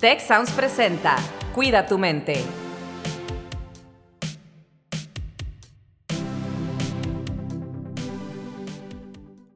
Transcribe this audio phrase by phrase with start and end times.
[0.00, 1.16] Tech Sounds presenta
[1.56, 2.36] Cuida tu mente.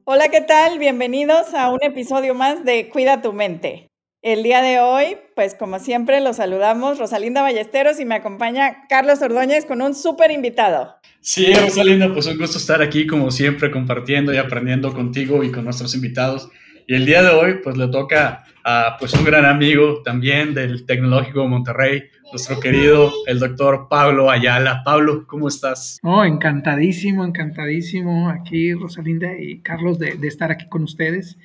[0.03, 0.79] Hola, ¿qué tal?
[0.79, 3.87] Bienvenidos a un episodio más de Cuida tu mente.
[4.21, 9.21] El día de hoy, pues como siempre, los saludamos Rosalinda Ballesteros y me acompaña Carlos
[9.21, 10.97] Ordóñez con un súper invitado.
[11.21, 15.63] Sí, Rosalinda, pues un gusto estar aquí como siempre compartiendo y aprendiendo contigo y con
[15.63, 16.49] nuestros invitados.
[16.87, 20.85] Y el día de hoy, pues le toca a pues un gran amigo también del
[20.85, 24.81] Tecnológico de Monterrey, nuestro querido el doctor Pablo Ayala.
[24.83, 25.99] Pablo, ¿cómo estás?
[26.03, 31.37] Oh, encantadísimo, encantadísimo aquí, Rosalinda y Carlos, de, estar aquí con ustedes.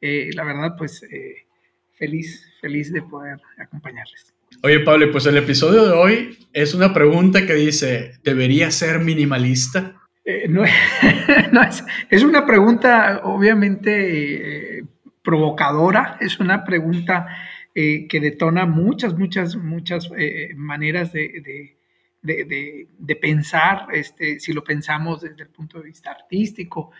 [0.00, 1.46] Eh, la verdad, pues eh,
[1.94, 4.34] feliz, feliz de poder acompañarles.
[4.62, 9.94] Oye, Pablo, pues el episodio de hoy es una pregunta que dice, ¿debería ser minimalista?
[10.24, 10.64] Eh, no,
[11.68, 14.84] es, es, una pregunta obviamente eh,
[15.26, 17.26] provocadora, es una pregunta
[17.74, 20.08] eh, que detona muchas, muchas, muchas
[20.54, 21.74] maneras de,
[22.22, 26.92] de, pensar, este, si lo pensamos desde el punto de vista artístico,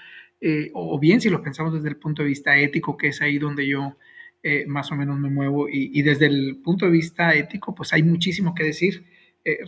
[0.74, 3.66] o bien si lo pensamos desde el punto de vista ético, que es ahí donde
[3.66, 3.96] yo
[4.66, 8.02] más o menos me muevo, y, y, desde el punto de vista ético, pues hay
[8.02, 9.06] muchísimo que decir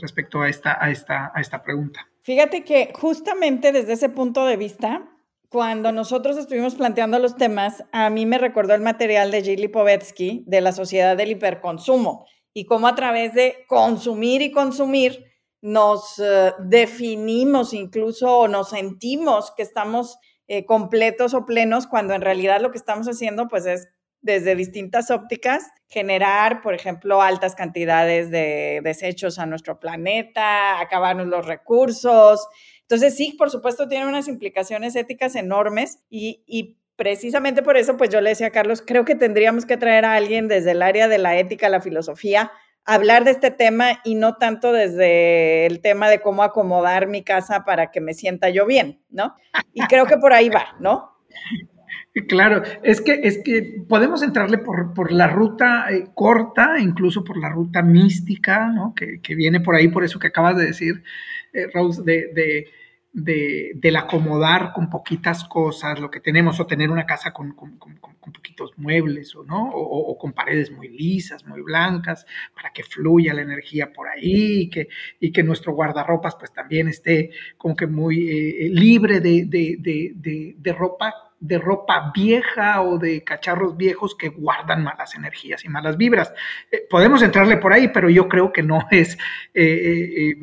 [0.01, 2.09] respecto a esta, a, esta, a esta pregunta.
[2.23, 5.09] Fíjate que justamente desde ese punto de vista,
[5.49, 10.45] cuando nosotros estuvimos planteando los temas, a mí me recordó el material de Gilly Povetsky
[10.47, 15.25] de la Sociedad del Hiperconsumo y cómo a través de consumir y consumir
[15.61, 22.21] nos eh, definimos incluso o nos sentimos que estamos eh, completos o plenos cuando en
[22.21, 23.89] realidad lo que estamos haciendo pues es
[24.21, 31.47] desde distintas ópticas, generar, por ejemplo, altas cantidades de desechos a nuestro planeta, acabarnos los
[31.47, 32.47] recursos.
[32.91, 38.23] Entonces, sí, por supuesto, tiene unas implicaciones éticas enormes y, precisamente por eso, pues yo
[38.23, 41.19] le decía a Carlos, creo que tendríamos que traer a alguien desde el área de
[41.19, 42.51] la ética, la filosofía,
[42.87, 47.23] a hablar de este tema y no tanto desde el tema de cómo acomodar mi
[47.23, 49.37] casa para que me sienta yo bien, ¿no?
[49.75, 51.13] Y creo que por ahí va, ¿no?
[52.27, 57.49] Claro, es que, es que podemos entrarle por, la ruta eh, corta, incluso por la
[57.49, 58.93] ruta mística, ¿no?
[58.97, 61.05] que, viene por ahí, por eso que acabas de decir,
[61.53, 62.67] eh, Rose, de,
[63.25, 69.35] del acomodar con poquitas cosas lo que tenemos, o tener una casa con, poquitos muebles,
[69.35, 69.71] o, ¿no?
[69.71, 74.71] O, con paredes muy lisas, muy blancas, para que fluya la energía por ahí, y
[74.71, 74.89] que,
[75.21, 81.28] y que nuestro guardarropas pues también esté como que muy eh, libre de, de ropa
[81.41, 86.33] de ropa vieja o de cacharros viejos que guardan malas energías y malas vibras.
[86.71, 89.17] Eh, podemos entrarle por ahí, pero yo creo que no es
[89.55, 90.35] eh,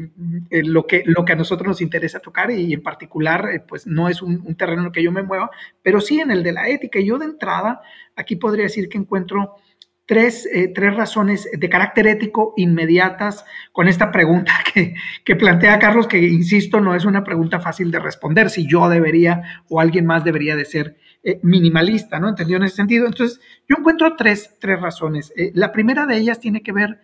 [0.49, 4.07] eh, lo, que, lo que a nosotros nos interesa tocar y en particular, pues no
[4.07, 5.49] es un, un, terreno en el que yo me mueva,
[5.81, 6.99] pero sí en el de la ética.
[6.99, 7.81] Yo de entrada,
[8.15, 9.57] aquí podría decir que encuentro
[10.05, 14.53] tres, eh, tres, razones de carácter ético inmediatas con esta pregunta
[15.25, 19.63] que, plantea Carlos, que insisto, no es una pregunta fácil de responder, si yo debería
[19.69, 22.29] o alguien más debería de ser eh, minimalista, ¿no?
[22.29, 23.07] ¿Entendido en ese sentido?
[23.07, 25.33] Entonces, yo encuentro tres, tres razones.
[25.35, 26.99] Eh, la primera de ellas tiene que ver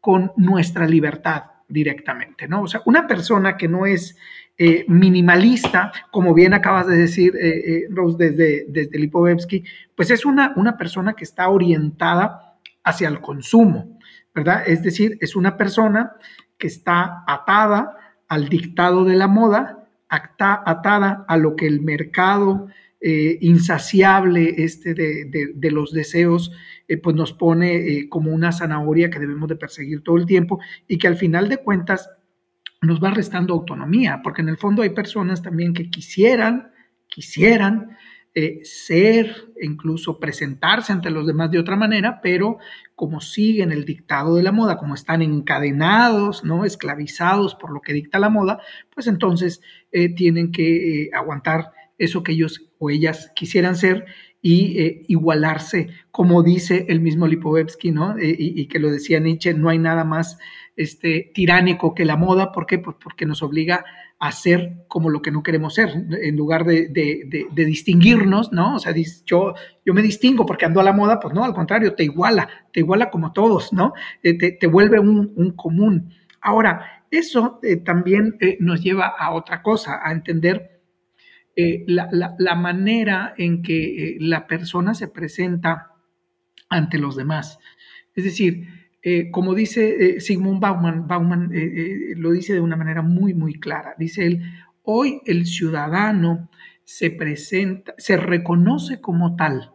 [0.00, 2.62] con nuestra libertad directamente, ¿no?
[2.62, 4.18] O sea, una persona que no es
[4.62, 9.64] eh, minimalista, como bien acabas de decir, eh, eh, Rose, desde, desde Lipovetsky,
[9.96, 13.98] pues es una, una persona que está orientada hacia el consumo,
[14.34, 14.64] ¿verdad?
[14.66, 16.12] Es decir, es una persona
[16.58, 17.96] que está atada
[18.28, 22.68] al dictado de la moda, atada a lo que el mercado
[23.00, 26.52] insaciable este de, los deseos,
[27.02, 31.08] pues nos pone como una zanahoria que debemos de perseguir todo el tiempo y que
[31.08, 32.10] al final de cuentas
[32.82, 36.72] nos va restando autonomía, porque en el fondo hay personas también que quisieran,
[37.08, 37.96] quisieran
[38.32, 42.58] eh, ser, incluso presentarse ante los demás de otra manera, pero
[42.94, 46.64] como siguen el dictado de la moda, como están encadenados, ¿no?
[46.64, 48.60] esclavizados por lo que dicta la moda,
[48.94, 49.60] pues entonces
[49.90, 54.06] eh, tienen que eh, aguantar eso que ellos o ellas quisieran ser
[54.42, 58.16] y igualarse, como dice el mismo Lipovetsky, ¿no?
[58.18, 60.38] y, que lo decía Nietzsche, no hay nada más
[60.76, 62.52] este, tiránico que la moda.
[62.52, 62.78] ¿Por qué?
[62.78, 63.84] Pues porque nos obliga
[64.20, 68.76] a ser como lo que no queremos ser, en lugar de, distinguirnos, ¿no?
[68.76, 68.94] O sea,
[69.24, 69.54] yo,
[69.84, 72.80] yo me distingo porque ando a la moda, pues no, al contrario, te iguala, te
[72.80, 73.94] iguala como todos, ¿no?
[74.22, 76.12] Eh, te, vuelve un, común.
[76.42, 80.79] Ahora, eso eh, también eh, nos lleva a otra cosa, a entender
[81.56, 82.08] la,
[82.38, 85.92] la, manera en que la persona se presenta
[86.70, 87.58] ante los demás.
[88.14, 88.66] Es decir,
[89.02, 93.58] eh, como dice eh, Sigmund Bauman, Bauman eh, lo dice de una manera muy, muy
[93.58, 93.94] clara.
[93.98, 94.42] Dice él,
[94.82, 96.50] hoy el ciudadano
[96.84, 99.72] se presenta, se reconoce como tal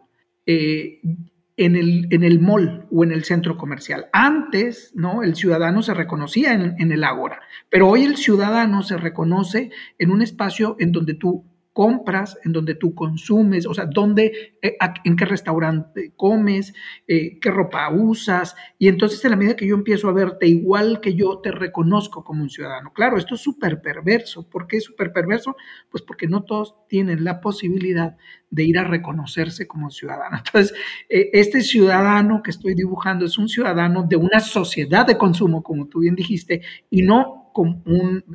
[0.48, 4.06] en el, en el mall o en el centro comercial.
[4.12, 5.24] Antes, ¿no?
[5.24, 10.22] El ciudadano se reconocía en, el ágora, pero hoy el ciudadano se reconoce en un
[10.22, 11.44] espacio en donde tú
[11.76, 16.72] compras, en donde tú consumes, o sea, dónde, eh, en qué restaurante comes,
[17.06, 18.56] eh, qué ropa usas.
[18.78, 22.24] Y entonces en la medida que yo empiezo a verte igual que yo, te reconozco
[22.24, 22.94] como un ciudadano.
[22.94, 24.48] Claro, esto es súper perverso.
[24.48, 25.54] ¿Por qué es súper perverso?
[25.90, 28.16] Pues porque no todos tienen la posibilidad
[28.48, 30.38] de ir a reconocerse como ciudadano.
[30.38, 30.74] Entonces,
[31.10, 35.88] eh, este ciudadano que estoy dibujando es un ciudadano de una sociedad de consumo, como
[35.88, 37.45] tú bien dijiste, y no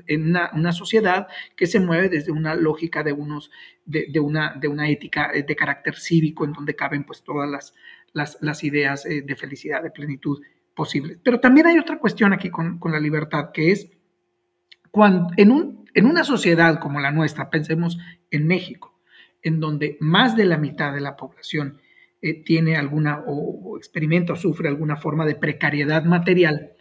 [0.08, 3.52] en una, sociedad que se mueve desde una lógica de, unos,
[3.86, 7.74] de, una, de una ética eh, de carácter cívico en donde caben pues todas las,
[8.42, 10.42] las, ideas eh, de felicidad, de plenitud
[10.74, 11.18] posibles.
[11.24, 13.90] Pero también hay otra cuestión aquí con, la libertad, que es
[14.90, 17.98] cuando en, un, en una sociedad como la nuestra, pensemos
[18.30, 19.00] en México,
[19.42, 21.80] en donde más de la mitad de la población
[22.22, 26.74] eh, tiene alguna o, experimenta o sufre alguna forma de precariedad material,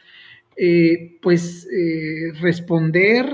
[0.56, 3.26] eh, pues eh, responder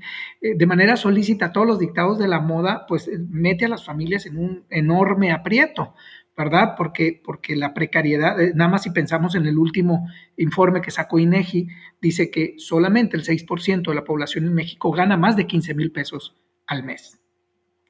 [0.40, 3.84] eh, de manera solícita a todos los dictados de la moda, pues mete a las
[3.84, 5.94] familias en un enorme aprieto,
[6.36, 6.74] ¿verdad?
[6.76, 11.68] Porque, porque la precariedad, nada más si pensamos en el último informe que sacó INEGI,
[12.00, 15.92] dice que solamente el 6% de la población en México gana más de 15 mil
[15.92, 16.36] pesos
[16.66, 17.20] al mes.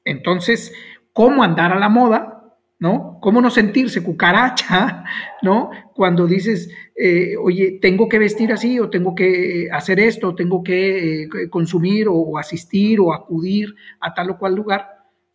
[0.03, 0.73] Entonces,
[1.13, 2.40] ¿cómo andar a la moda?
[2.81, 3.19] ¿No?
[3.21, 5.03] ¿Cómo no sentirse cucaracha,
[5.43, 5.69] ¿no?
[5.93, 10.63] Cuando dices, eh, oye, tengo que vestir así, o tengo que hacer esto, o tengo
[10.63, 14.87] que eh, consumir, o, asistir, o acudir a tal o cual lugar,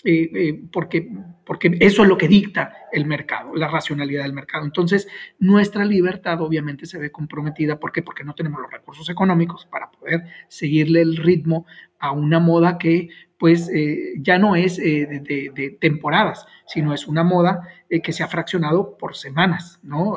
[0.02, 1.08] eh, porque,
[1.44, 4.64] porque eso es lo que dicta el mercado, la racionalidad del mercado.
[4.64, 5.06] Entonces,
[5.38, 7.78] nuestra libertad obviamente se ve comprometida.
[7.78, 8.02] ¿Por qué?
[8.02, 11.64] Porque no tenemos los recursos económicos para poder seguirle el ritmo
[12.00, 13.08] a una moda que
[13.38, 18.22] pues eh, ya no es eh, de, temporadas, sino es una moda eh, que se
[18.22, 20.16] ha fraccionado por semanas, ¿no?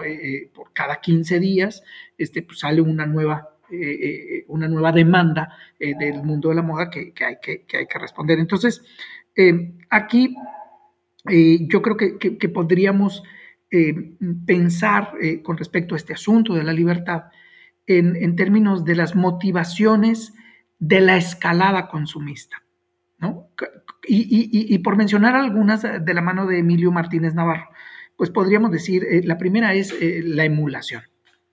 [0.53, 1.83] por cada 15 días
[2.17, 3.49] este, pues sale una nueva,
[4.47, 8.39] una nueva demanda del mundo de la moda que, hay, que, hay, que, responder.
[8.39, 8.81] Entonces,
[9.89, 10.35] aquí
[11.25, 13.21] yo creo que, podríamos
[14.45, 15.13] pensar
[15.43, 17.25] con respecto a este asunto de la libertad
[17.85, 20.33] en, en términos de las motivaciones
[20.79, 22.63] de la escalada consumista.
[24.07, 27.69] Y, por mencionar algunas de la mano de Emilio Martínez Navarro,
[28.15, 31.03] pues podríamos decir, eh, la primera es eh, la emulación.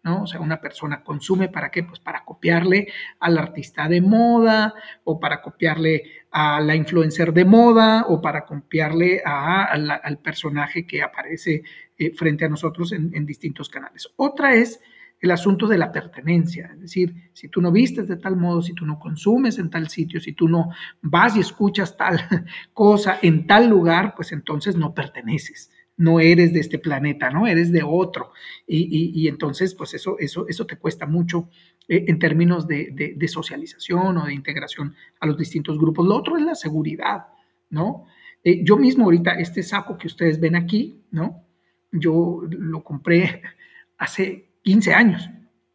[0.02, 0.22] ¿no?
[0.22, 1.82] O sea, una persona consume para qué?
[1.82, 2.86] Pues para copiarle
[3.18, 9.20] al artista de moda o para copiarle a la influencer de moda o para copiarle
[9.24, 11.64] al personaje que aparece
[11.98, 14.08] eh, frente a nosotros en distintos canales.
[14.16, 14.80] Otra es
[15.20, 18.74] el asunto de la pertenencia, es decir, si tú no vistes de tal modo, si
[18.74, 20.70] tú no consumes en tal sitio, si tú no
[21.00, 22.20] vas y escuchas tal
[22.74, 27.72] cosa en tal lugar, pues entonces no perteneces, no eres de este planeta, no eres
[27.72, 28.32] de otro.
[28.66, 31.48] Y, entonces, pues eso, eso, eso te cuesta mucho
[31.88, 36.06] eh, en términos de, socialización o de integración a los distintos grupos.
[36.06, 37.28] Lo otro es la seguridad,
[37.70, 38.04] ¿no?
[38.44, 41.46] Eh, yo mismo ahorita, este saco que ustedes ven aquí, ¿no?
[41.90, 43.42] Yo lo compré
[43.96, 45.30] hace 15 años.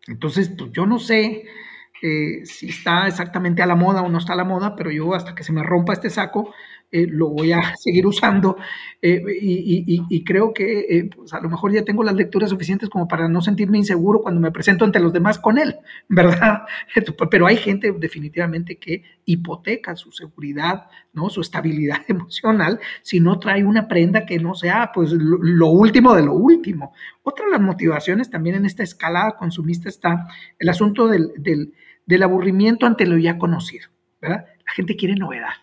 [0.07, 1.45] Entonces, pues yo no sé
[2.01, 5.15] eh, si está exactamente a la moda o no está a la moda, pero yo
[5.15, 6.53] hasta que se me rompa este saco,
[6.93, 8.57] eh, lo voy a seguir usando
[9.01, 13.27] eh, y, creo que pues a lo mejor ya tengo las lecturas suficientes como para
[13.27, 15.77] no sentirme inseguro cuando me presento ante los demás con él,
[16.09, 16.63] ¿verdad?
[17.31, 21.29] Pero hay gente definitivamente que hipoteca su seguridad, ¿no?
[21.29, 26.23] Su estabilidad emocional si no trae una prenda que no sea pues lo, último de
[26.23, 26.93] lo último.
[27.23, 30.27] Otra de las motivaciones también en esta escalada consumista está
[30.59, 33.87] el asunto del aburrimiento ante lo ya conocido,
[34.21, 34.45] ¿verdad?
[34.65, 35.53] La gente quiere novedad.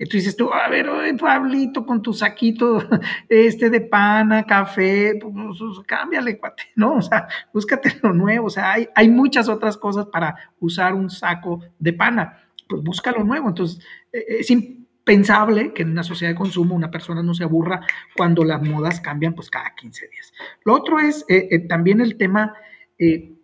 [0.00, 2.78] Entonces dices tú, a ver, oye, Pablito, con tu saquito
[3.28, 6.94] este de pana, café, pues, pues cámbiale, cuate, ¿no?
[6.94, 8.46] O sea, búscate lo nuevo.
[8.46, 12.44] O sea, hay, hay muchas otras cosas para usar un saco de pana.
[12.66, 13.50] Pues busca lo nuevo.
[13.50, 17.44] Entonces, e, e, es impensable que en una sociedad de consumo una persona no se
[17.44, 17.82] aburra
[18.16, 20.32] cuando las modas cambian, pues cada 15 días.
[20.64, 22.54] Lo otro es eh, eh, también el tema...
[22.98, 23.34] Eh,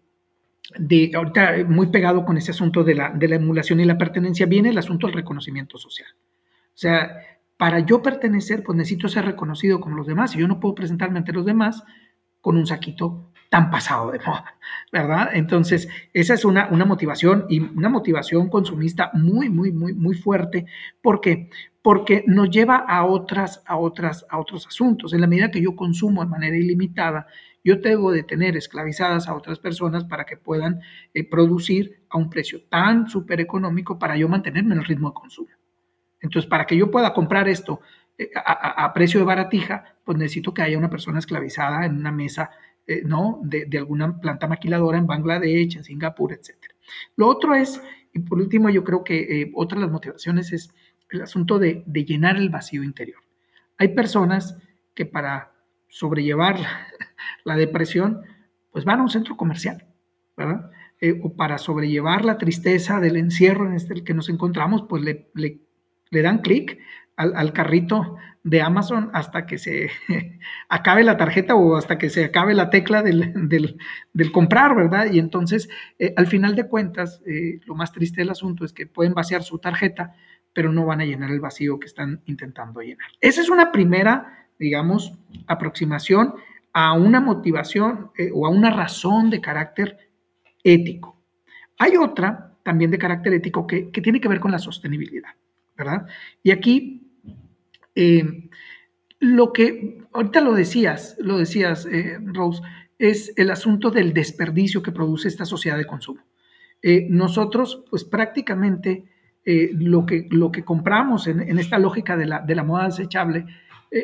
[0.79, 4.47] de ahorita muy pegado con ese asunto de la, de la emulación y la pertenencia,
[4.47, 6.09] viene el asunto del reconocimiento social.
[6.77, 7.17] O sea,
[7.57, 11.19] para yo pertenecer, pues necesito ser reconocido como los demás y yo no puedo presentarme
[11.19, 11.83] ante los demás
[12.43, 14.59] con un saquito tan pasado de moda,
[14.93, 15.31] ¿verdad?
[15.33, 20.67] Entonces, esa es una, una motivación y una motivación consumista muy, muy, muy, muy fuerte.
[21.01, 21.49] ¿Por qué?
[21.81, 25.15] Porque nos lleva a, otras, a, otras, a otros asuntos.
[25.15, 27.27] En la medida que yo consumo de manera ilimitada,
[27.65, 30.81] yo tengo de tener esclavizadas a otras personas para que puedan
[31.15, 35.15] eh, producir a un precio tan súper económico para yo mantenerme en el ritmo de
[35.15, 35.49] consumo.
[36.21, 37.81] Entonces, para que yo pueda comprar esto
[38.19, 42.51] eh, a, precio de baratija, pues necesito que haya una persona esclavizada en una mesa,
[42.87, 43.41] eh, ¿no?
[43.43, 46.55] De, alguna planta maquiladora en Bangladesh, en Singapur, etc.
[47.17, 47.83] Lo otro es,
[48.15, 50.73] y por último, yo creo que eh, otra de las motivaciones es
[51.11, 53.21] el asunto de, llenar el vacío interior.
[53.77, 54.57] Hay personas
[54.95, 55.53] que para
[55.89, 56.57] sobrellevar
[57.45, 58.23] la, depresión,
[58.71, 59.87] pues van a un centro comercial,
[60.37, 60.71] ¿verdad?
[61.23, 65.66] o para sobrellevar la tristeza del encierro en este el que nos encontramos, pues le
[66.11, 66.79] dan clic
[67.17, 69.91] al, carrito de Amazon hasta que se
[70.69, 73.77] acabe la tarjeta o hasta que se acabe la tecla del,
[74.33, 75.11] comprar, ¿verdad?
[75.11, 78.87] Y entonces, eh, al final de cuentas, eh, lo más triste del asunto es que
[78.87, 80.15] pueden vaciar su tarjeta,
[80.53, 83.11] pero no van a llenar el vacío que están intentando llenar.
[83.21, 86.35] Esa es una primera, digamos, aproximación
[86.73, 90.11] a una motivación eh, o a una razón de carácter
[90.63, 91.23] ético.
[91.79, 95.31] Hay otra también de carácter ético que tiene que ver con la sostenibilidad.
[95.77, 96.07] ¿Verdad?
[96.43, 97.11] Y aquí,
[97.95, 98.49] eh,
[99.21, 102.63] lo que, ahorita lo decías, lo decías, eh, Rose,
[102.99, 106.23] es el asunto del desperdicio que produce esta sociedad de consumo.
[106.83, 109.05] Eh, nosotros, pues prácticamente
[109.73, 113.47] lo, que, lo que compramos en, esta lógica de la, de la moda desechable,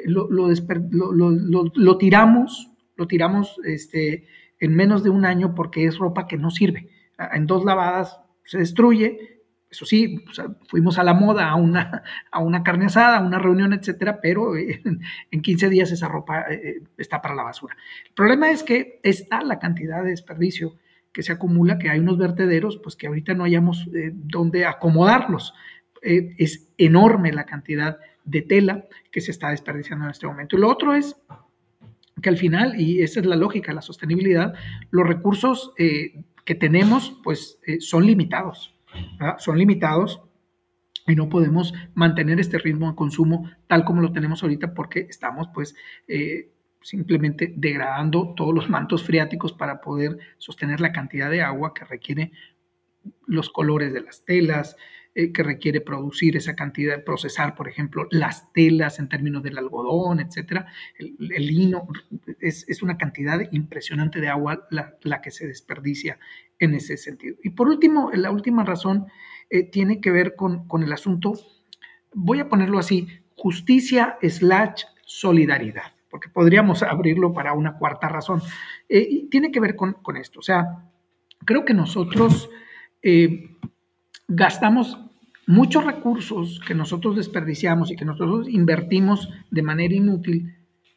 [0.05, 4.25] lo, lo, tiramos, lo tiramos este,
[4.61, 6.89] en menos de un año porque es ropa que no sirve.
[7.35, 9.42] En dos lavadas se destruye
[9.73, 10.23] eso sí,
[10.69, 14.55] fuimos a la moda, a una, a una carne asada, a una reunión, etcétera, pero
[14.55, 15.01] en,
[15.31, 17.75] 15 días esa ropa eh, eh, está para la basura.
[18.05, 20.77] El problema es que está la cantidad de desperdicio
[21.11, 25.55] que se acumula, que hay unos vertederos, pues que ahorita no hayamos eh, dónde acomodarlos.
[26.03, 30.57] es enorme la cantidad de tela que se está desperdiciando en este momento.
[30.57, 31.17] Y lo otro es
[32.21, 34.53] que al final, y esa es la lógica, la sostenibilidad,
[34.91, 38.72] los recursos que tenemos, pues son limitados
[39.39, 40.23] son limitados
[41.07, 45.49] y no podemos mantener este ritmo de consumo tal como lo tenemos ahorita porque estamos
[45.53, 45.75] pues
[46.07, 51.85] eh, simplemente degradando todos los mantos freáticos para poder sostener la cantidad de agua que
[51.85, 52.33] requiere
[53.27, 54.77] los colores de las telas,
[55.15, 60.21] eh, que requiere producir esa cantidad, procesar, por ejemplo, las telas en términos del algodón,
[60.21, 60.73] etcétera.
[60.99, 61.87] El, lino
[62.41, 66.19] es, una cantidad impresionante de agua la, que se desperdicia
[66.59, 67.37] en ese sentido.
[67.43, 69.05] Y por último, la última razón
[69.51, 71.35] eh, tiene que ver con, el asunto,
[72.15, 73.07] voy a ponerlo así,
[73.37, 78.41] justicia slash solidaridad, porque podríamos abrirlo para una cuarta razón.
[78.89, 80.39] Eh, y tiene que ver con, con, esto.
[80.39, 80.91] O sea,
[81.45, 82.49] creo que nosotros
[84.29, 84.99] gastamos
[85.47, 90.57] muchos recursos que nosotros desperdiciamos y que nosotros invertimos de manera inútil,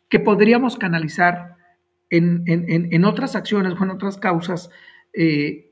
[0.09, 1.55] que podríamos canalizar
[2.09, 4.69] en, otras acciones o en otras causas
[5.13, 5.71] eh,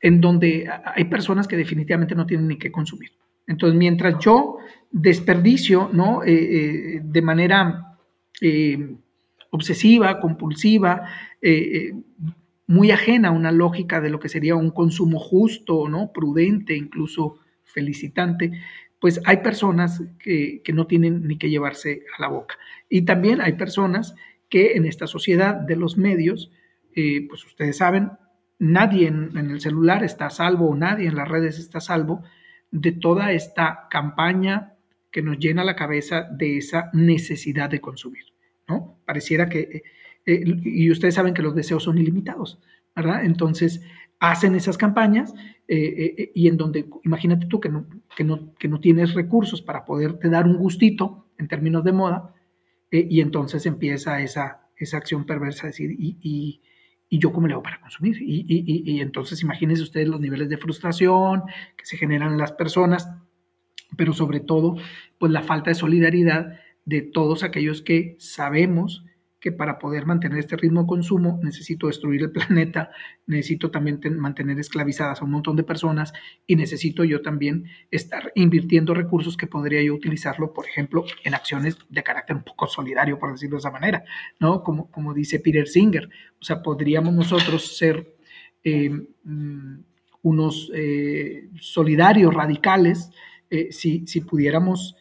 [0.00, 3.10] en donde hay personas que definitivamente no tienen ni qué consumir.
[3.46, 4.58] Entonces, mientras yo
[4.90, 6.22] desperdicio ¿no?
[6.22, 7.98] Eh, eh, de manera
[9.50, 11.06] obsesiva, compulsiva,
[12.70, 16.12] muy ajena a una lógica de lo que sería un consumo justo, ¿no?
[16.12, 18.52] prudente, incluso felicitante,
[19.00, 22.56] pues hay personas que, no tienen ni que llevarse a la boca.
[22.88, 24.14] Y también hay personas
[24.48, 26.52] que en esta sociedad de los medios,
[26.94, 28.12] eh, pues ustedes saben,
[28.60, 32.22] nadie en, el celular está salvo o nadie en las redes está salvo
[32.70, 34.74] de toda esta campaña
[35.10, 38.26] que nos llena la cabeza de esa necesidad de consumir,
[38.68, 39.00] ¿no?
[39.04, 39.82] Pareciera que
[40.34, 42.58] eh, y ustedes saben que los deseos son ilimitados,
[42.94, 43.24] ¿verdad?
[43.24, 43.82] Entonces,
[44.18, 45.34] hacen esas campañas
[45.66, 49.62] eh, eh, y en donde, imagínate tú que no, que, no, que no tienes recursos
[49.62, 52.34] para poderte dar un gustito en términos de moda,
[52.92, 56.60] y entonces empieza esa, esa acción perversa, decir, y, y,
[57.08, 58.16] y yo cómo le hago para consumir.
[58.20, 61.42] Y, y, entonces imagínense ustedes los niveles de frustración
[61.76, 63.08] que se generan en las personas,
[63.96, 64.76] pero sobre todo,
[65.18, 69.04] pues la falta de solidaridad de todos aquellos que sabemos
[69.40, 72.90] que para poder mantener este ritmo de consumo necesito destruir el planeta,
[73.26, 76.12] necesito también mantener esclavizadas a un montón de personas
[76.46, 81.78] y necesito yo también estar invirtiendo recursos que podría yo utilizarlo, por ejemplo, en acciones
[81.88, 84.04] de carácter un poco solidario, por decirlo de esa manera,
[84.38, 84.62] ¿no?
[84.62, 86.08] Como, como dice Peter Singer,
[86.40, 88.14] o sea, podríamos nosotros ser
[88.62, 88.90] eh,
[89.24, 89.78] mm,
[90.22, 93.10] unos eh, solidarios radicales
[93.48, 94.96] eh, si, si, pudiéramos,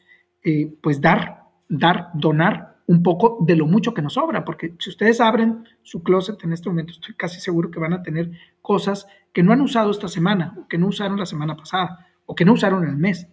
[0.81, 5.21] pues, dar, dar, donar un poco de lo mucho que nos sobra, porque si ustedes
[5.21, 8.31] abren su closet en este momento, estoy casi seguro que van a tener
[8.63, 12.33] cosas que no han usado esta semana, o que no usaron la semana pasada, o
[12.33, 13.27] que no usaron el mes.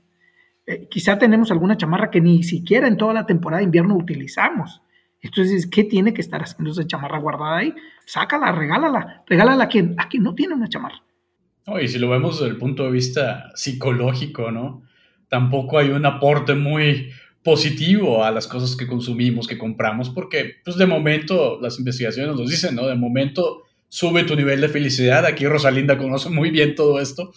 [0.67, 4.83] Eh, quizá tenemos alguna chamarra que ni siquiera en toda la temporada de invierno utilizamos.
[5.23, 7.75] Entonces, ¿qué tiene que estar haciendo esa chamarra guardada ahí?
[8.05, 11.03] Sácala, regálala, regálala a quien, a quien no tiene una chamarra.
[11.81, 14.83] y si lo vemos desde el punto de vista psicológico, ¿no?
[15.31, 17.11] Tampoco hay un aporte muy
[17.47, 22.51] positivo a las cosas que consumimos, que compramos, porque pues de momento las investigaciones nos
[22.51, 22.89] dicen, ¿no?
[22.89, 25.25] De momento sube tu nivel de felicidad.
[25.25, 27.33] Aquí Rosalinda conoce muy bien todo esto.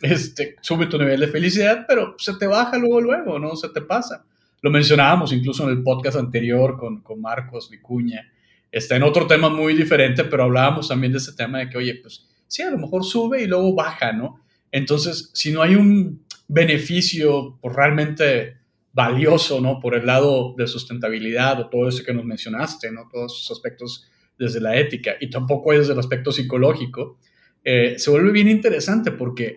[0.00, 3.54] Este, sube tu nivel de felicidad, pero se te baja luego, luego, ¿no?
[3.54, 4.24] Se te pasa.
[4.62, 8.28] Lo mencionábamos incluso en el podcast anterior con, con Marcos Vicuña.
[8.72, 12.00] Está en otro tema muy diferente, pero hablábamos también de ese tema de que, oye,
[12.02, 14.40] pues sí, a lo mejor sube y luego baja, ¿no?
[14.72, 18.61] Entonces, si no hay un beneficio por realmente
[18.92, 19.80] valioso, ¿no?
[19.80, 23.08] Por el lado de sustentabilidad o todo eso que nos mencionaste, ¿no?
[23.10, 24.08] Todos esos aspectos
[24.38, 27.18] desde la ética y tampoco desde el aspecto psicológico,
[27.64, 29.56] eh, se vuelve bien interesante porque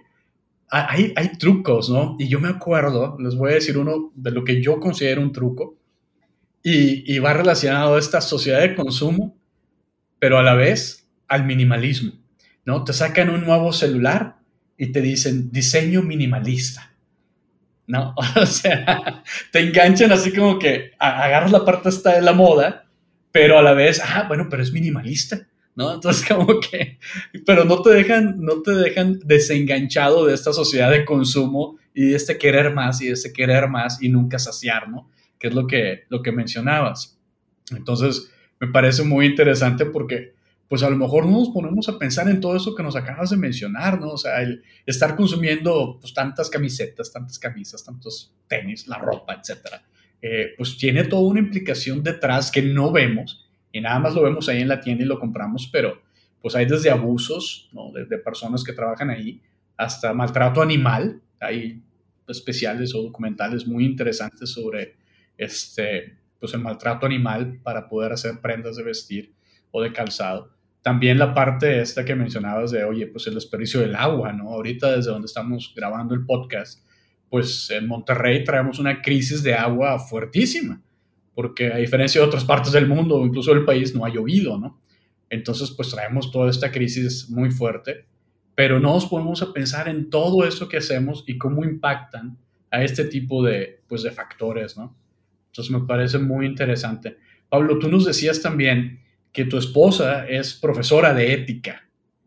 [0.70, 2.16] hay, hay trucos, ¿no?
[2.20, 5.32] Y yo me acuerdo, les voy a decir uno de lo que yo considero un
[5.32, 5.78] truco
[6.64, 9.38] y, y va relacionado a esta sociedad de consumo,
[10.20, 12.14] pero a la vez al minimalismo,
[12.66, 12.84] ¿no?
[12.84, 14.38] Te sacan un nuevo celular
[14.78, 16.95] y te dicen diseño minimalista.
[17.88, 18.16] ¿No?
[18.36, 22.86] O sea, te enganchan así como que agarras la parte esta de la moda,
[23.32, 25.94] pero a la vez, ah, bueno, pero es minimalista, ¿no?
[25.94, 27.00] Entonces como que,
[27.46, 32.16] pero no te dejan, no te dejan desenganchado de esta sociedad de consumo y de
[32.16, 35.10] este querer más y de este querer más y nunca saciar, ¿no?
[35.40, 37.20] Que es lo que, lo que mencionabas.
[37.72, 40.35] Entonces, me parece muy interesante porque
[40.68, 43.30] pues a lo mejor no nos ponemos a pensar en todo eso que nos acabas
[43.30, 44.12] de mencionar, ¿no?
[44.12, 49.84] O sea, el estar consumiendo pues, tantas camisetas, tantas camisas, tantos tenis, la ropa, etcétera,
[50.22, 54.48] eh, pues tiene toda una implicación detrás que no vemos y nada más lo vemos
[54.50, 56.02] ahí en la tienda y lo compramos, pero
[56.42, 57.92] pues hay desde abusos, ¿no?
[57.92, 59.42] De, personas que trabajan ahí
[59.78, 61.22] hasta maltrato animal.
[61.40, 61.82] Hay
[62.28, 64.96] especiales o documentales muy interesantes sobre
[65.38, 69.34] este, pues el maltrato animal para poder hacer prendas de vestir
[69.72, 70.55] o de calzado.
[70.86, 74.50] También la parte esta que mencionabas de, oye, pues el desperdicio del agua, ¿no?
[74.50, 76.88] Ahorita desde donde estamos grabando el podcast,
[77.28, 80.84] pues en Monterrey traemos una crisis de agua fuertísima,
[81.34, 84.80] porque a diferencia de otras partes del mundo incluso del país no ha llovido, ¿no?
[85.28, 88.06] Entonces, pues traemos toda esta crisis muy fuerte,
[88.54, 92.38] pero no nos ponemos a pensar en todo eso que hacemos y cómo impactan
[92.70, 94.96] a este tipo de, pues, de factores, ¿no?
[95.48, 97.18] Entonces me parece muy interesante.
[97.50, 99.00] Pablo, tú nos decías también
[99.36, 101.84] que tu esposa es profesora de ética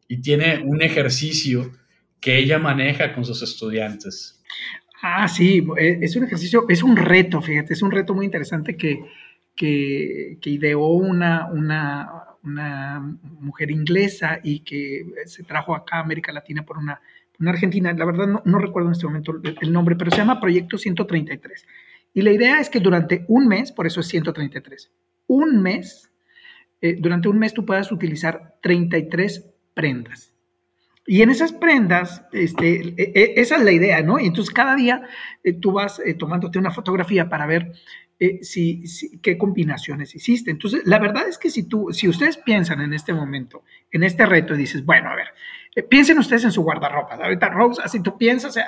[0.07, 1.73] y tiene un ejercicio
[2.21, 4.43] que ella maneja con sus estudiantes.
[5.01, 8.77] Ah, sí, e, es un ejercicio, es un reto, fíjate, es un reto muy interesante
[8.77, 9.01] que,
[9.57, 12.11] que, ideó una, una,
[12.43, 17.01] una, mujer inglesa y que se trajo acá a América Latina por una,
[17.41, 20.41] una argentina, la verdad no, no, recuerdo en este momento el nombre, pero se llama
[20.41, 21.67] Proyecto 133.
[22.13, 24.91] Y la idea es que durante un mes, por eso es 133,
[25.27, 26.08] un mes
[26.81, 30.35] eh, durante un mes tú puedas utilizar 33 prendas.
[31.07, 34.21] Y en esas prendas, este, e, e, esa es la idea, ¿no?
[34.21, 35.03] Y entonces cada día
[35.43, 37.73] eh, tú vas eh, tomándote una fotografía para ver
[38.43, 38.83] si,
[39.23, 40.51] qué combinaciones hiciste.
[40.51, 43.63] Entonces, la verdad es que si tú, si ustedes piensan en este momento,
[43.93, 45.29] en este reto, y dices, bueno, a ver,
[45.79, 47.15] eh, piensen ustedes en su guardarropa.
[47.15, 48.59] Ahorita, Rose, así tú piensas,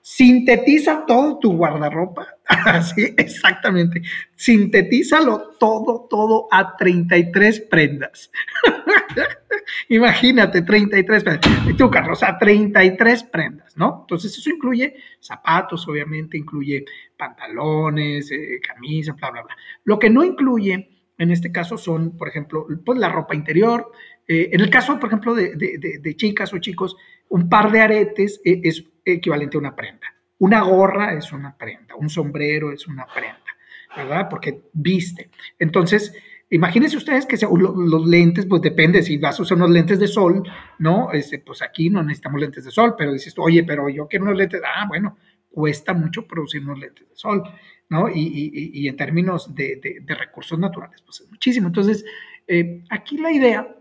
[0.00, 2.26] sintetiza todo tu guardarropa.
[2.48, 4.02] Así, exactamente.
[4.36, 8.30] Sintetízalo todo, todo a 33 prendas.
[9.88, 11.50] Imagínate, 33 prendas.
[11.68, 13.98] Y tú, Carlos, a 33 prendas, ¿no?
[14.02, 16.84] Entonces, eso incluye zapatos, obviamente, incluye
[17.18, 19.56] pantalones, eh, camisas, bla, bla, bla.
[19.84, 20.88] Lo que no incluye,
[21.18, 23.90] en este caso, son, por ejemplo, pues la ropa interior,
[24.28, 26.96] eh, en el caso, por ejemplo, de, chicas o chicos,
[27.28, 30.06] un par de aretes e, es equivalente a una prenda.
[30.38, 33.56] Una gorra es una prenda, un sombrero es una prenda,
[33.96, 34.28] ¿verdad?
[34.28, 35.30] Porque viste.
[35.58, 36.12] Entonces,
[36.50, 40.42] imagínense ustedes que los, lentes, pues depende, si vas a usar unos lentes de sol,
[40.78, 41.10] ¿no?
[41.12, 44.36] Este, pues aquí no necesitamos lentes de sol, pero dices, oye, pero yo quiero unos
[44.36, 45.16] lentes, ah, bueno,
[45.48, 47.42] cuesta mucho producir unos lentes de sol,
[47.88, 48.10] ¿no?
[48.12, 51.68] Y, en términos de, recursos naturales, pues es muchísimo.
[51.68, 52.04] Entonces,
[52.46, 53.76] eh, aquí la idea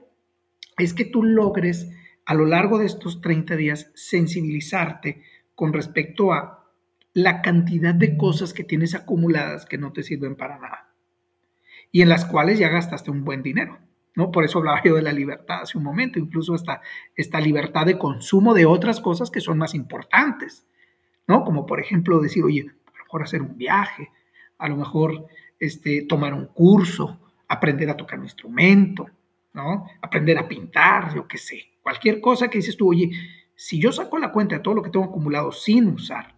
[0.77, 1.91] es que tú logres
[2.25, 6.65] a lo largo de estos 30 días sensibilizarte con respecto a
[7.13, 10.95] la cantidad de cosas que tienes acumuladas que no te sirven para nada
[11.91, 13.79] y en las cuales ya gastaste un buen dinero.
[14.15, 14.31] ¿no?
[14.31, 16.81] Por eso hablaba yo de la libertad hace un momento, incluso esta,
[17.15, 20.65] esta libertad de consumo de otras cosas que son más importantes,
[21.25, 21.45] ¿no?
[21.45, 24.11] Como por ejemplo decir, oye, a lo mejor hacer un viaje,
[24.57, 25.27] a lo mejor
[25.59, 29.09] este, tomar un curso, aprender a tocar un instrumento,
[29.55, 29.87] ¿no?
[30.01, 33.09] Aprender a pintar, yo qué sé, cualquier cosa que dices tú, oye,
[33.55, 36.35] si yo saco la cuenta de todo lo que tengo acumulado sin usar,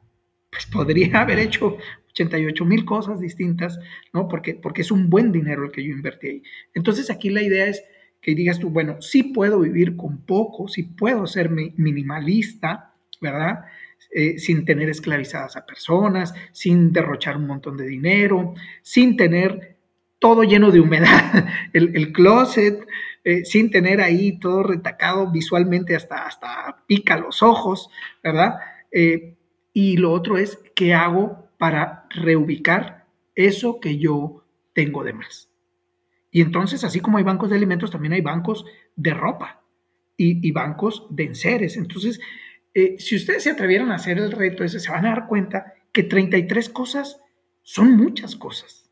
[0.50, 1.78] pues podría haber hecho
[2.12, 3.80] 88 mil cosas distintas,
[4.14, 4.28] ¿no?
[4.28, 6.44] Porque, porque es un buen dinero el que yo invertí ahí.
[6.74, 7.84] Entonces aquí la idea es
[8.22, 13.66] que digas tú, bueno, sí puedo vivir con poco, sí puedo ser minimalista, ¿verdad?
[14.12, 19.78] eh, sin tener esclavizadas a personas, sin derrochar un montón de dinero, sin tener
[20.20, 22.80] todo lleno de humedad, el, closet,
[23.30, 27.90] eh, sin tener ahí todo retacado visualmente hasta, hasta pica los ojos,
[28.24, 28.56] ¿verdad?
[28.90, 29.36] Eh,
[29.74, 35.50] y lo otro es, ¿qué hago para reubicar eso que yo tengo de más?
[36.32, 38.64] Y entonces, así como hay bancos de alimentos, también hay bancos
[38.96, 39.62] de ropa
[40.16, 41.76] y, bancos de enseres.
[41.76, 42.22] Entonces,
[42.74, 45.74] eh, si ustedes se atrevieran a hacer el reto ese, se van a dar cuenta
[45.92, 47.20] que 33 cosas
[47.62, 48.90] son muchas cosas.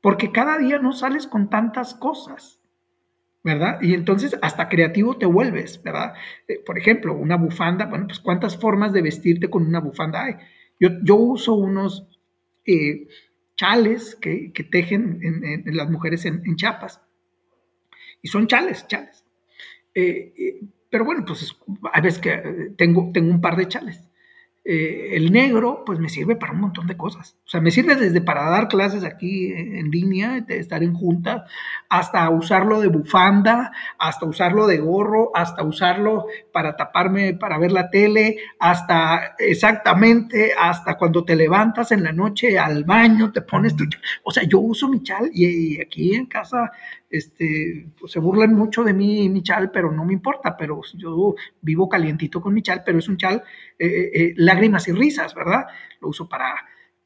[0.00, 2.62] Porque cada día no sales con tantas cosas.
[3.46, 3.78] ¿Verdad?
[3.80, 6.14] Y entonces hasta creativo te vuelves, ¿verdad?
[6.48, 10.34] Eh, por ejemplo, una bufanda, bueno, pues cuántas formas de vestirte con una bufanda hay.
[10.80, 12.08] Yo, yo uso unos
[12.64, 13.06] eh,
[13.54, 17.00] chales que, tejen en, las mujeres en, en, Chiapas.
[18.20, 19.24] Y son chales, chales.
[19.94, 20.58] Eh,
[20.90, 21.56] pero bueno, pues
[21.92, 24.05] a veces que tengo, tengo un par de chales.
[24.68, 27.36] Eh, el negro, pues me sirve para un montón de cosas.
[27.46, 31.44] O sea, me sirve desde para dar clases aquí en línea, estar en junta,
[31.88, 37.90] hasta usarlo de bufanda, hasta usarlo de gorro, hasta usarlo para taparme, para ver la
[37.90, 43.84] tele, hasta exactamente, hasta cuando te levantas en la noche al baño, te pones tu...
[44.24, 46.72] O sea, yo uso mi chal y aquí en casa
[47.10, 50.80] este, pues se burlan mucho de mí y mi chal, pero no me importa, pero
[50.94, 53.42] yo vivo calientito con mi chal, pero es un chal,
[53.78, 55.66] eh, eh, eh, lágrimas y risas, ¿verdad?
[56.00, 56.54] Lo uso para,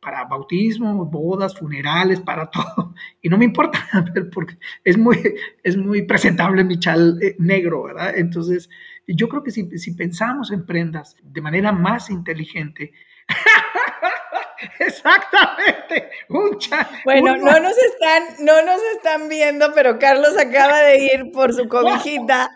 [0.00, 3.80] para bautismos, bodas, funerales, para todo, y no me importa,
[4.32, 5.18] porque es muy,
[5.62, 8.16] es muy presentable mi chal negro, ¿verdad?
[8.16, 8.70] Entonces,
[9.06, 12.92] yo creo que si, si pensamos en prendas de manera más inteligente,
[14.78, 16.10] Exactamente.
[17.04, 21.68] bueno, no nos están, no nos están viendo, pero Carlos acaba de ir por su
[21.68, 22.50] cobijita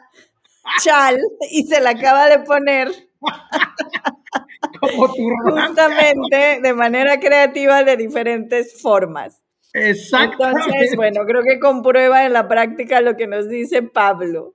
[0.82, 1.18] chal
[1.50, 2.88] y se la acaba de poner.
[4.80, 9.42] Justamente de manera creativa de diferentes formas.
[9.72, 10.62] Exactamente.
[10.66, 14.53] Entonces, bueno, creo que comprueba en la práctica lo que nos dice Pablo.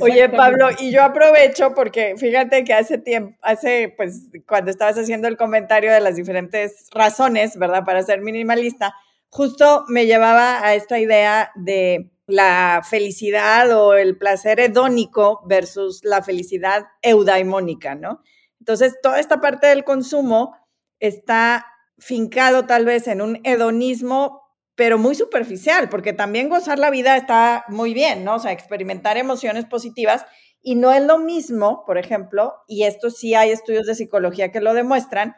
[0.00, 5.28] Oye, Pablo, y yo aprovecho porque fíjate que hace tiempo, hace, pues, cuando estabas haciendo
[5.28, 8.94] el comentario de las diferentes razones, ¿verdad?, para ser minimalista,
[9.28, 16.22] justo me llevaba a esta idea de la felicidad o el placer hedónico versus la
[16.22, 18.22] felicidad eudaimónica, ¿no?
[18.60, 20.56] Entonces, toda esta parte del consumo
[21.00, 21.66] está
[21.98, 24.39] fincado tal vez en un hedonismo
[24.80, 28.36] pero muy superficial, porque también gozar la vida está muy bien, ¿no?
[28.36, 30.24] O sea, experimentar emociones positivas
[30.62, 34.62] y no es lo mismo, por ejemplo, y esto sí hay estudios de psicología que
[34.62, 35.34] lo demuestran,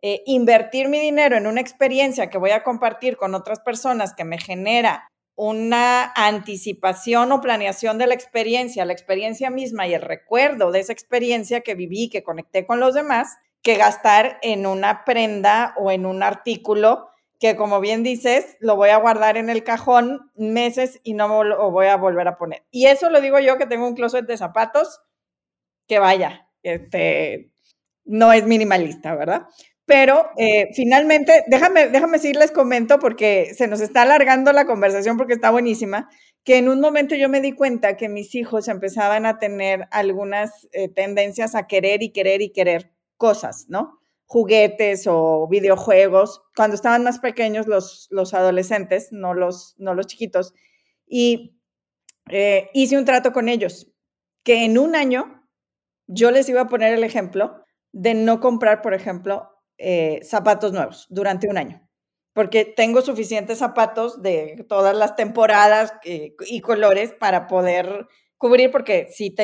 [0.00, 4.24] eh, invertir mi dinero en una experiencia que voy a compartir con otras personas que
[4.24, 10.72] me genera una anticipación o planeación de la experiencia, la experiencia misma y el recuerdo
[10.72, 15.74] de esa experiencia que viví, que conecté con los demás, que gastar en una prenda
[15.76, 20.30] o en un artículo que como bien dices, lo voy a guardar en el cajón
[20.34, 22.64] meses y no lo voy a volver a poner.
[22.70, 25.00] Y eso lo digo yo que tengo un closet de zapatos
[25.86, 27.52] que vaya, este,
[28.04, 29.46] no es minimalista, ¿verdad?
[29.84, 35.16] Pero eh, finalmente, déjame, déjame si les comento porque se nos está alargando la conversación
[35.16, 36.08] porque está buenísima,
[36.42, 40.68] que en un momento yo me di cuenta que mis hijos empezaban a tener algunas
[40.72, 44.00] eh, tendencias a querer y querer y querer cosas, ¿no?
[44.26, 50.52] Juguetes o videojuegos cuando estaban más pequeños los, los adolescentes, no los, no los chiquitos.
[51.06, 51.56] Y
[52.28, 53.88] eh, hice un trato con ellos,
[54.42, 55.48] que en un año
[56.08, 61.06] yo les iba a poner el ejemplo de no comprar, por ejemplo, eh, zapatos nuevos
[61.08, 61.88] durante un año,
[62.32, 68.08] porque tengo suficientes zapatos de todas las temporadas eh, y colores para poder
[68.38, 69.34] cubrir, porque sí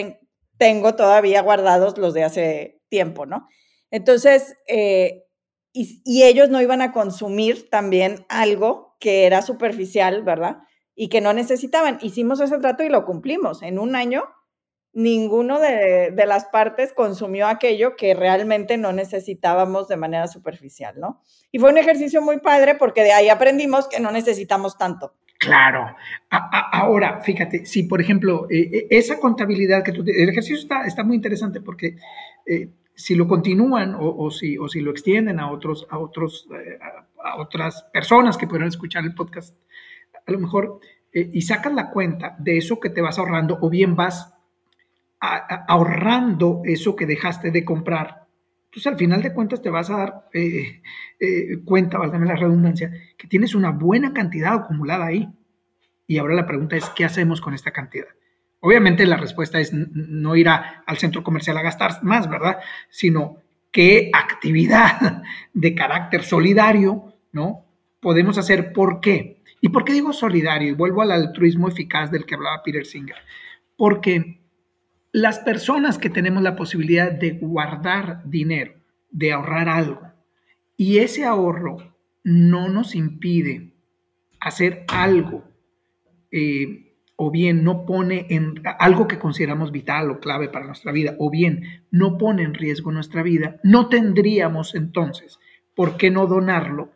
[0.59, 3.49] tengo todavía guardados los de hace tiempo, ¿no?
[3.93, 5.27] Entonces, eh,
[5.73, 10.59] y, ellos no iban a consumir también algo que era superficial, ¿verdad?
[10.95, 11.99] Y que no necesitaban.
[12.01, 13.63] Hicimos ese trato y lo cumplimos.
[13.63, 14.25] En un año,
[14.95, 21.21] ninguno de, las partes consumió aquello que realmente no necesitábamos de manera superficial, ¿no?
[21.51, 25.15] Y fue un ejercicio muy padre porque de ahí aprendimos que no necesitamos tanto.
[25.39, 25.97] Claro.
[26.31, 30.03] ahora, fíjate, si por ejemplo, eh, eh, esa contabilidad que tú...
[30.07, 31.97] El ejercicio está, está muy interesante porque
[33.03, 36.79] si lo continúan o, si, lo extienden a, otros, a, otros, eh,
[37.25, 39.57] a, otras personas que puedan escuchar el podcast,
[40.25, 40.79] a lo mejor,
[41.13, 44.33] eh, y sacas la cuenta de eso que te vas ahorrando o bien vas
[45.19, 48.29] ahorrando eso que dejaste de comprar.
[48.67, 50.81] Entonces, al final de cuentas, te vas a dar eh,
[51.65, 55.29] cuenta, válgame la redundancia, que tienes una buena cantidad acumulada ahí.
[56.07, 58.07] Y ahora la pregunta es, ¿qué hacemos con esta cantidad?
[58.65, 62.59] Obviamente la respuesta es no ir al centro comercial a gastar más, ¿verdad?
[62.91, 63.39] Sino
[63.73, 67.65] qué actividad de carácter solidario, ¿no?
[67.99, 69.43] Podemos hacer, ¿por qué?
[69.61, 70.69] ¿Y por qué digo solidario?
[70.69, 73.17] Y vuelvo al altruismo eficaz del que hablaba Peter Singer.
[73.77, 74.41] Porque
[75.11, 78.75] las personas que tenemos la posibilidad de guardar dinero,
[79.11, 80.03] de ahorrar algo,
[80.77, 83.73] y ese ahorro no nos impide
[84.39, 85.43] hacer algo,
[86.31, 86.82] eh,
[87.25, 91.31] o bien no pone en algo que consideramos vital o clave para nuestra vida, o
[91.31, 95.39] bien no pone en riesgo nuestra vida, no tendríamos entonces
[95.73, 96.91] por qué no donarlo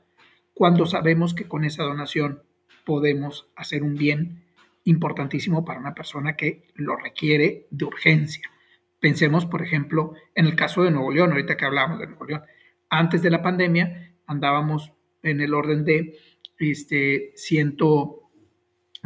[0.52, 2.42] cuando sabemos que con esa donación
[2.84, 4.42] podemos hacer un bien
[4.82, 8.50] importantísimo para una persona que lo requiere de urgencia.
[8.98, 12.42] Pensemos, por ejemplo, en el caso de Nuevo León, ahorita que hablamos de Nuevo León.
[12.90, 16.18] Antes de la pandemia andábamos en el orden de
[16.58, 17.30] este,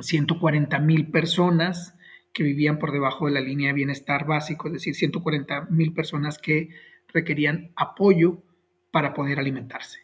[0.02, 1.94] 140 mil personas
[2.32, 6.38] que vivían por debajo de la línea de bienestar básico, es decir, 140 mil personas
[6.38, 6.70] que
[7.08, 8.42] requerían apoyo
[8.90, 10.00] para poder alimentarse,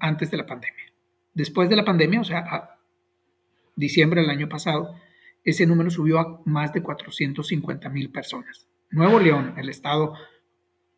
[0.00, 0.92] antes de la pandemia.
[1.34, 2.78] Después de la pandemia, o sea, a
[3.74, 4.94] diciembre del año pasado,
[5.44, 8.68] ese número subió a más de 450 mil personas.
[8.90, 10.14] Nuevo León, el estado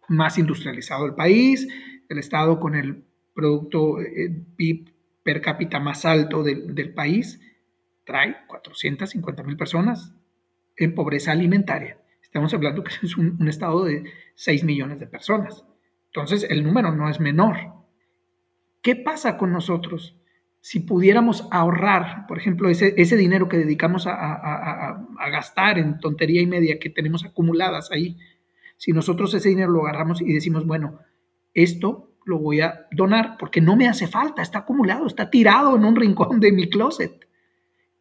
[0.08, 1.68] más industrializado del país,
[2.08, 4.90] el estado con el producto eh, PIB
[5.22, 7.40] per cápita más alto del país,
[8.04, 10.14] trae 450 mil personas
[10.76, 11.98] en pobreza alimentaria.
[12.22, 15.64] Estamos hablando que es un, estado de 6 millones de personas.
[16.06, 17.56] Entonces, el número no es menor.
[18.82, 20.16] ¿Qué pasa con nosotros
[20.60, 26.46] si pudiéramos ahorrar, por ejemplo, ese, ese dinero que dedicamos a, gastar en tontería y
[26.46, 28.16] media que tenemos acumuladas ahí,
[28.78, 31.00] si nosotros ese dinero lo agarramos y decimos, bueno,
[31.52, 35.84] esto lo voy a donar porque no me hace falta, está acumulado, está tirado en
[35.84, 37.26] un rincón de mi closet.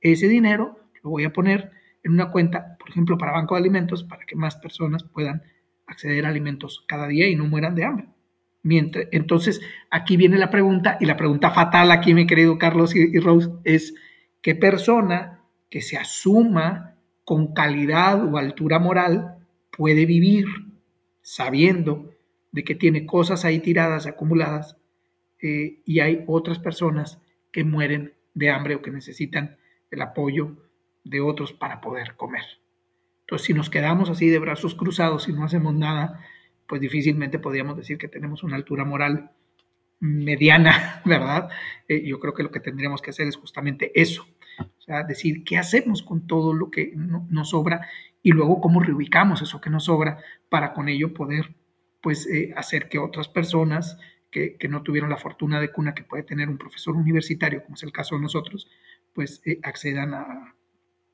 [0.04, 1.72] Ese dinero lo voy a poner
[2.04, 5.42] en una cuenta, por ejemplo, para Banco de Alimentos, para que más personas puedan
[5.88, 8.08] acceder a alimentos cada día y no mueran de hambre.
[8.64, 13.50] Entonces, aquí viene la pregunta, y la pregunta fatal aquí, mi querido Carlos y, Rose,
[13.64, 13.94] es,
[14.42, 19.38] ¿qué persona que se asuma con calidad o altura moral
[19.70, 20.46] puede vivir
[21.22, 22.14] sabiendo
[22.52, 24.78] de que tiene cosas ahí tiradas, acumuladas,
[25.42, 27.20] eh, y hay otras personas
[27.52, 29.58] que mueren de hambre o que necesitan
[29.94, 30.56] el apoyo
[31.04, 32.44] de otros para poder comer?
[33.22, 36.20] Entonces, si nos quedamos así de brazos cruzados y no hacemos nada,
[36.68, 39.32] pues difícilmente podríamos decir que tenemos una altura moral
[40.00, 41.50] mediana, ¿verdad?
[41.88, 44.28] Eh, yo creo que lo que tendríamos que hacer es justamente eso,
[44.60, 47.88] o sea, decir qué hacemos con todo lo que nos sobra
[48.22, 50.18] y luego cómo reubicamos eso que nos sobra
[50.50, 51.56] para con ello poder,
[52.02, 53.98] pues, eh, hacer que otras personas
[54.34, 57.84] que, no tuvieron la fortuna de cuna que puede tener un profesor universitario, como es
[57.84, 58.68] el caso de nosotros,
[59.14, 60.56] pues eh, accedan a,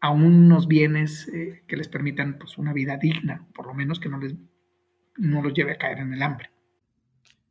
[0.02, 1.30] a, unos bienes
[1.68, 4.36] que les permitan pues, una vida digna, por lo menos que no les
[5.20, 6.50] no los lleve a caer en el hambre.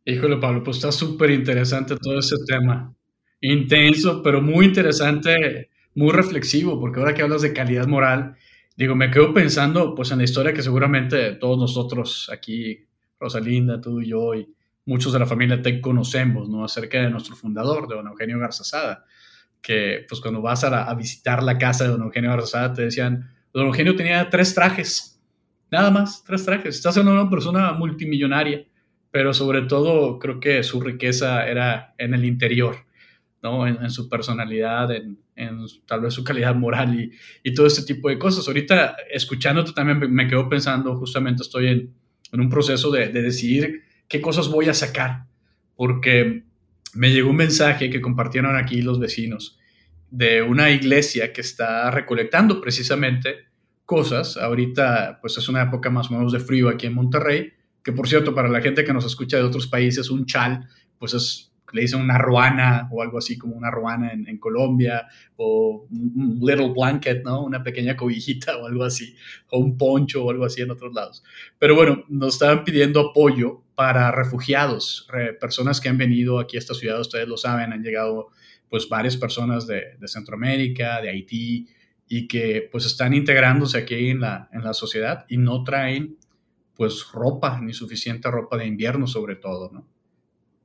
[0.05, 2.95] Híjole, Pablo, pues está súper interesante todo ese tema.
[3.41, 8.35] Intenso, pero muy interesante, muy reflexivo, porque ahora que hablas de calidad moral,
[8.77, 12.87] digo, me quedo pensando pues en la historia que seguramente todos nosotros aquí,
[13.21, 14.49] Rosalinda, tú y yo y
[14.87, 16.65] muchos de la familia te conocemos, ¿no?
[16.65, 19.05] Acerca de nuestro fundador, de don Eugenio Garzazada,
[19.63, 23.31] que pues cuando vas a, a visitar la casa de don Eugenio Garzazada te decían,
[23.53, 25.19] don Eugenio tenía tres trajes
[25.71, 26.77] Nada más, tres trajes.
[26.77, 28.65] Estás siendo una persona multimillonaria,
[29.11, 32.77] pero sobre todo creo que su riqueza era en el interior,
[33.43, 33.67] ¿no?
[33.67, 35.19] En, su personalidad, en,
[35.87, 38.47] tal vez su calidad moral y, y, todo este tipo de cosas.
[38.49, 41.95] Ahorita, escuchándote también me quedo pensando, justamente estoy en,
[42.33, 45.27] en un proceso de, de decidir qué cosas voy a sacar,
[45.77, 46.45] porque
[46.99, 49.57] me llegó un mensaje que compartieron aquí los vecinos
[50.11, 53.47] de una iglesia que está recolectando precisamente
[53.85, 54.37] cosas.
[54.37, 57.53] Ahorita, pues es una época más o menos de frío aquí en Monterrey,
[57.85, 60.67] que por cierto, para la gente que nos escucha de otros países, un chal,
[60.99, 65.87] pues es, le dicen una ruana o algo así como una ruana en, Colombia, o
[65.91, 67.45] un little blanket, ¿no?
[67.45, 69.15] Una pequeña cobijita o algo así,
[69.51, 71.23] o un poncho o algo así en otros lados.
[71.59, 75.09] Pero bueno, nos estaban pidiendo apoyo para refugiados,
[75.41, 78.29] personas que han venido aquí a esta ciudad, ustedes lo saben, han llegado
[78.69, 81.69] pues varias personas de, de Centroamérica, de Haití,
[82.09, 86.17] y que pues están integrándose aquí en la, en la sociedad y no traen
[86.75, 89.87] pues ropa, ni suficiente ropa de invierno sobre todo, ¿no?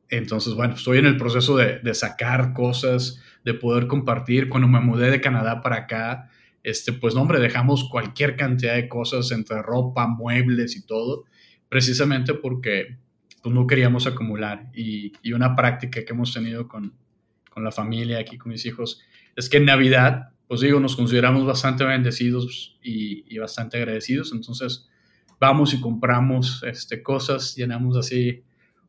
[0.10, 4.50] Entonces, bueno, estoy en el proceso de, de, sacar cosas, de poder compartir.
[4.50, 6.30] Cuando me mudé de Canadá para acá,
[6.64, 11.26] este, pues, no, hombre, dejamos cualquier cantidad de cosas entre ropa, muebles y todo,
[11.70, 12.98] precisamente porque
[13.42, 14.70] pues, no queríamos acumular.
[14.74, 16.94] Y, y una práctica que hemos tenido con,
[17.50, 19.02] con la familia, aquí con mis hijos,
[19.36, 24.32] es que en Navidad pues digo, nos consideramos bastante bendecidos y, bastante agradecidos.
[24.34, 24.88] Entonces,
[25.40, 28.44] vamos y compramos este, cosas, llenamos así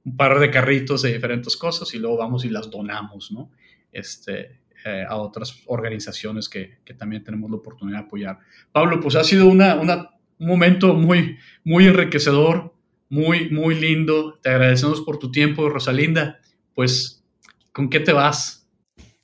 [0.04, 3.50] un par de carritos de diferentes cosas y luego vamos y las donamos, ¿no?
[3.90, 8.38] Este, eh, a otras organizaciones que, que, también tenemos la oportunidad de apoyar.
[8.70, 12.74] Pablo, pues ha sido una, un momento muy, muy enriquecedor,
[13.08, 14.38] muy, muy lindo.
[14.42, 16.40] Te agradecemos por tu tiempo, Rosalinda.
[16.74, 17.24] Pues,
[17.72, 18.68] ¿con qué te vas?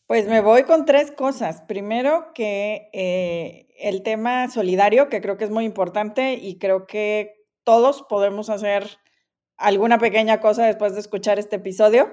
[0.06, 1.62] Pues me voy con tres cosas.
[1.68, 7.44] Primero, que eh, el tema solidario, que creo que es muy importante y creo que
[7.64, 8.98] todos podemos hacer
[9.60, 12.08] alguna pequeña cosa después de escuchar este episodio.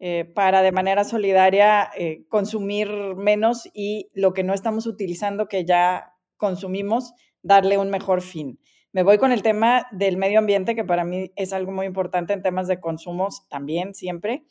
[0.00, 5.64] Eh, para de manera solidaria eh, consumir menos y lo que no estamos utilizando que
[5.64, 8.58] ya consumimos, darle un mejor fin.
[8.92, 12.32] Me voy con el tema del medio ambiente, que para mí es algo muy importante
[12.32, 14.44] en temas de consumos también, siempre.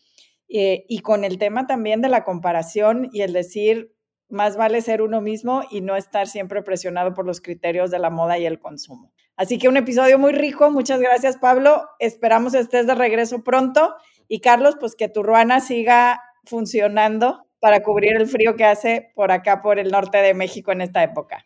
[0.47, 3.93] Eh, y con el tema también de la comparación y el decir,
[4.29, 8.09] más vale ser uno mismo y no estar siempre presionado por los criterios de la
[8.09, 9.11] moda y el consumo.
[9.35, 10.69] Así que un episodio muy rico.
[10.71, 11.87] Muchas gracias, Pablo.
[11.99, 13.95] Esperamos estés de regreso pronto
[14.27, 19.31] y Carlos, pues que tu ruana siga funcionando para cubrir el frío que hace por
[19.31, 21.45] acá, por el norte de México en esta época.